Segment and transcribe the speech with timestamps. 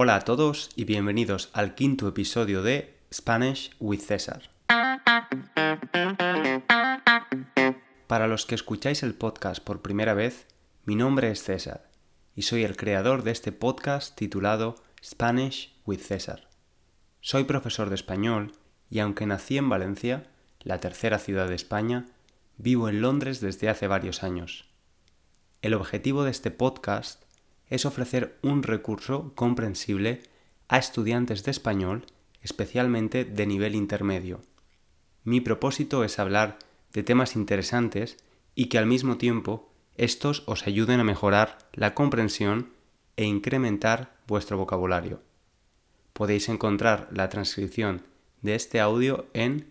[0.00, 4.48] Hola a todos y bienvenidos al quinto episodio de Spanish with César.
[8.06, 10.46] Para los que escucháis el podcast por primera vez,
[10.84, 11.90] mi nombre es César
[12.36, 16.46] y soy el creador de este podcast titulado Spanish with César.
[17.20, 18.52] Soy profesor de español
[18.88, 20.28] y aunque nací en Valencia,
[20.60, 22.06] la tercera ciudad de España,
[22.56, 24.66] vivo en Londres desde hace varios años.
[25.60, 27.24] El objetivo de este podcast
[27.70, 30.22] es ofrecer un recurso comprensible
[30.68, 32.06] a estudiantes de español,
[32.42, 34.42] especialmente de nivel intermedio.
[35.24, 36.58] Mi propósito es hablar
[36.92, 38.18] de temas interesantes
[38.54, 42.70] y que al mismo tiempo estos os ayuden a mejorar la comprensión
[43.16, 45.20] e incrementar vuestro vocabulario.
[46.12, 48.02] Podéis encontrar la transcripción
[48.42, 49.66] de este audio en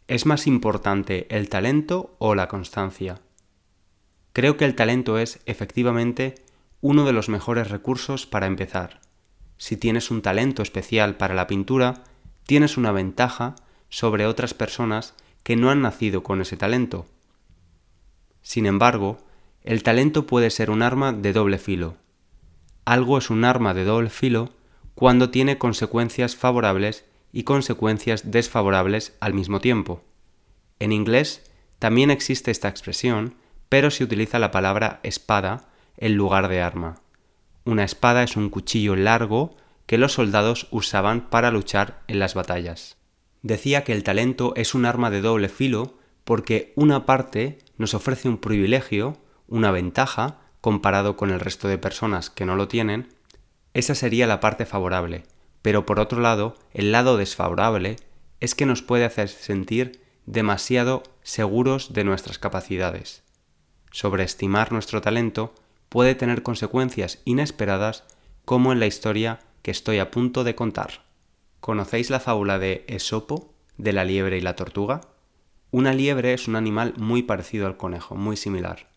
[0.08, 3.22] ¿Es más importante el talento o la constancia?
[4.34, 6.34] Creo que el talento es, efectivamente,
[6.82, 9.00] uno de los mejores recursos para empezar.
[9.56, 12.04] Si tienes un talento especial para la pintura,
[12.44, 13.56] tienes una ventaja
[13.88, 17.06] sobre otras personas que no han nacido con ese talento.
[18.42, 19.25] Sin embargo,
[19.66, 21.96] el talento puede ser un arma de doble filo.
[22.84, 24.50] Algo es un arma de doble filo
[24.94, 30.04] cuando tiene consecuencias favorables y consecuencias desfavorables al mismo tiempo.
[30.78, 31.50] En inglés
[31.80, 33.34] también existe esta expresión,
[33.68, 37.00] pero se utiliza la palabra espada en lugar de arma.
[37.64, 39.56] Una espada es un cuchillo largo
[39.86, 42.98] que los soldados usaban para luchar en las batallas.
[43.42, 48.28] Decía que el talento es un arma de doble filo porque una parte nos ofrece
[48.28, 49.18] un privilegio
[49.48, 53.08] una ventaja comparado con el resto de personas que no lo tienen,
[53.74, 55.24] esa sería la parte favorable.
[55.62, 57.96] Pero por otro lado, el lado desfavorable
[58.40, 63.22] es que nos puede hacer sentir demasiado seguros de nuestras capacidades.
[63.92, 65.54] Sobreestimar nuestro talento
[65.88, 68.04] puede tener consecuencias inesperadas
[68.44, 71.04] como en la historia que estoy a punto de contar.
[71.60, 75.00] ¿Conocéis la fábula de Esopo, de la liebre y la tortuga?
[75.70, 78.88] Una liebre es un animal muy parecido al conejo, muy similar.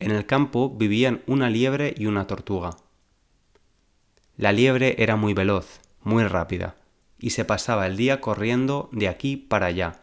[0.00, 2.76] En el campo vivían una liebre y una tortuga.
[4.38, 6.74] La liebre era muy veloz, muy rápida,
[7.18, 10.00] y se pasaba el día corriendo de aquí para allá,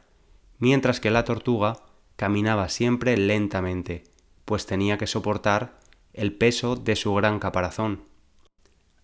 [0.60, 1.80] mientras que la tortuga
[2.16, 4.04] caminaba siempre lentamente,
[4.46, 5.80] pues tenía que soportar
[6.14, 8.04] el peso de su gran caparazón.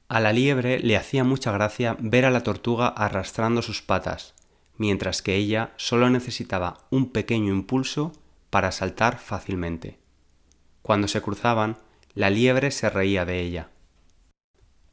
[0.09, 4.35] A la liebre le hacía mucha gracia ver a la tortuga arrastrando sus patas,
[4.77, 8.11] mientras que ella solo necesitaba un pequeño impulso
[8.51, 10.02] para saltar fácilmente.
[10.83, 11.77] Cuando se cruzaban,
[12.13, 13.69] la liebre se reía de ella.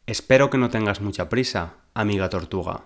[0.07, 2.85] Espero que no tengas mucha prisa, amiga tortuga.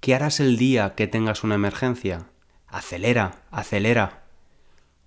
[0.00, 2.26] ¿Qué harás el día que tengas una emergencia?
[2.68, 4.24] Acelera, acelera.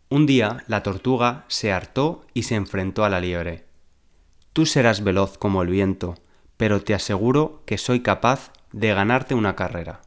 [0.09, 3.65] Un día la tortuga se hartó y se enfrentó a la liebre.
[4.51, 6.15] Tú serás veloz como el viento,
[6.57, 10.01] pero te aseguro que soy capaz de ganarte una carrera.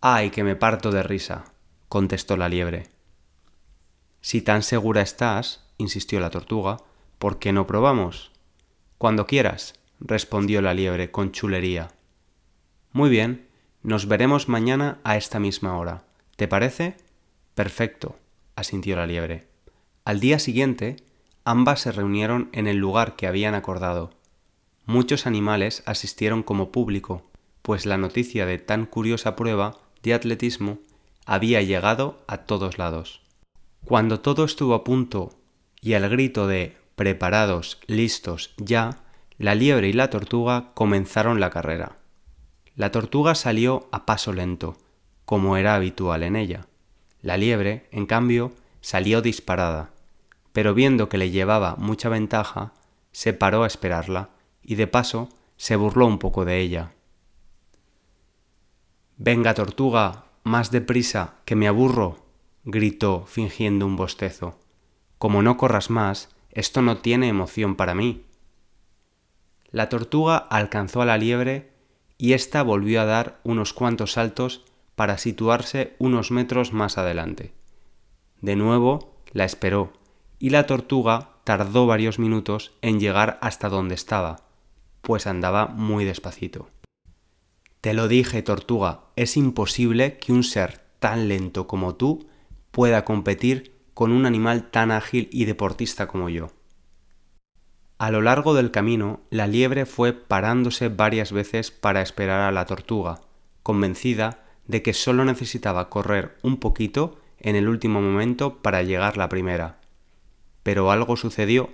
[0.00, 1.44] Ay, que me parto de risa,
[1.90, 2.88] contestó la liebre.
[4.22, 6.78] Si tan segura estás, insistió la tortuga,
[7.18, 8.30] ¿por qué no probamos?
[8.98, 11.88] Cuando quieras, respondió la liebre con chulería.
[12.92, 13.48] Muy bien,
[13.82, 16.04] nos veremos mañana a esta misma hora.
[16.36, 16.96] ¿Te parece?
[17.54, 18.16] Perfecto,
[18.56, 19.46] asintió la liebre.
[20.04, 20.96] Al día siguiente,
[21.44, 24.10] ambas se reunieron en el lugar que habían acordado.
[24.86, 27.22] Muchos animales asistieron como público,
[27.62, 30.78] pues la noticia de tan curiosa prueba de atletismo
[31.24, 33.22] había llegado a todos lados.
[33.84, 35.30] Cuando todo estuvo a punto
[35.84, 39.04] y al grito de preparados, listos, ya,
[39.36, 41.98] la liebre y la tortuga comenzaron la carrera.
[42.74, 44.78] La tortuga salió a paso lento,
[45.26, 46.68] como era habitual en ella.
[47.20, 49.90] La liebre, en cambio, salió disparada,
[50.54, 52.72] pero viendo que le llevaba mucha ventaja,
[53.12, 54.30] se paró a esperarla
[54.62, 55.28] y de paso
[55.58, 56.92] se burló un poco de ella.
[59.18, 62.24] Venga, tortuga, más deprisa, que me aburro,
[62.64, 64.63] gritó fingiendo un bostezo.
[65.24, 68.26] Como no corras más, esto no tiene emoción para mí.
[69.70, 71.72] La tortuga alcanzó a la liebre
[72.18, 74.66] y ésta volvió a dar unos cuantos saltos
[74.96, 77.54] para situarse unos metros más adelante.
[78.42, 79.94] De nuevo la esperó,
[80.38, 84.42] y la tortuga tardó varios minutos en llegar hasta donde estaba,
[85.00, 86.68] pues andaba muy despacito.
[87.80, 92.28] Te lo dije, tortuga, es imposible que un ser tan lento como tú
[92.72, 96.50] pueda competir con un animal tan ágil y deportista como yo.
[97.98, 102.66] A lo largo del camino, la liebre fue parándose varias veces para esperar a la
[102.66, 103.20] tortuga,
[103.62, 109.28] convencida de que solo necesitaba correr un poquito en el último momento para llegar la
[109.28, 109.78] primera.
[110.62, 111.70] Pero algo sucedió.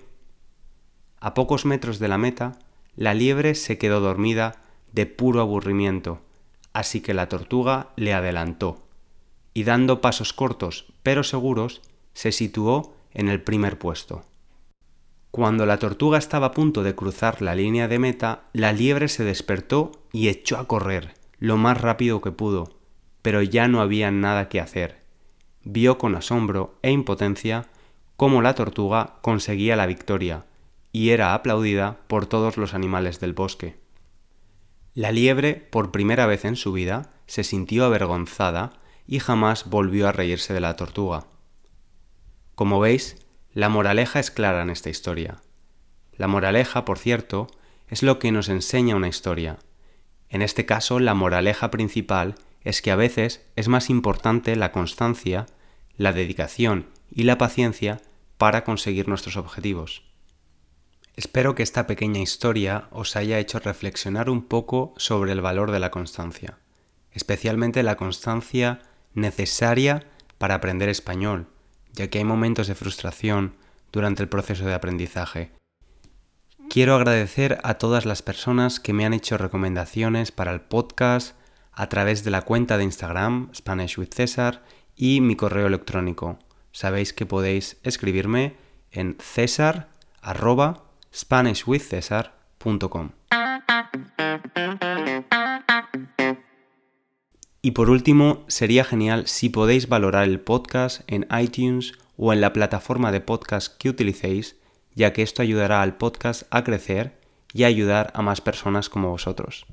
[1.21, 2.59] A pocos metros de la meta,
[2.97, 4.63] la liebre se quedó dormida
[4.93, 6.21] de puro aburrimiento,
[6.73, 8.79] así que la tortuga le adelantó,
[9.55, 11.81] y dando pasos cortos pero seguros,
[12.15, 14.25] se situó en el primer puesto.
[15.31, 19.25] Cuando la tortuga estaba a punto de cruzar la línea de meta, la liebre se
[19.25, 22.71] despertó y echó a correr, lo más rápido que pudo,
[23.23, 25.03] pero ya no había nada que hacer.
[25.63, 27.69] Vio con asombro e impotencia
[28.17, 30.47] cómo la tortuga conseguía la victoria,
[30.93, 33.79] y era aplaudida por todos los animales del bosque.
[34.95, 38.73] La liebre, por primera vez en su vida, se sintió avergonzada
[39.07, 41.27] y jamás volvió a reírse de la tortuga.
[42.61, 43.17] Como veis,
[43.55, 45.41] la moraleja es clara en esta historia.
[46.13, 47.47] La moraleja, por cierto,
[47.89, 49.57] es lo que nos enseña una historia.
[50.29, 55.47] En este caso, la moraleja principal es que a veces es más importante la constancia,
[55.97, 58.03] la dedicación y la paciencia
[58.37, 60.03] para conseguir nuestros objetivos.
[61.17, 65.81] Espero que esta pequeña historia os haya hecho reflexionar un poco sobre el valor de
[65.81, 66.59] la constancia,
[67.11, 68.81] especialmente la constancia
[69.15, 70.05] necesaria
[70.37, 71.49] para aprender español,
[71.93, 73.55] ya que hay momentos de frustración
[73.93, 75.53] durante el proceso de aprendizaje.
[76.69, 81.37] Quiero agradecer a todas las personas que me han hecho recomendaciones para el podcast
[81.73, 84.63] a través de la cuenta de Instagram Spanish with César
[84.95, 86.39] y mi correo electrónico.
[86.73, 88.57] Sabéis que podéis escribirme
[88.93, 89.89] en césar
[91.13, 93.20] SpanishWithCesar.com.
[97.63, 102.53] Y por último, sería genial si podéis valorar el podcast en iTunes o en la
[102.53, 104.57] plataforma de podcast que utilicéis,
[104.95, 107.21] ya que esto ayudará al podcast a crecer
[107.53, 109.67] y a ayudar a más personas como vosotros.